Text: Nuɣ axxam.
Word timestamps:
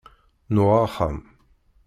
Nuɣ 0.53 0.71
axxam. 0.85 1.17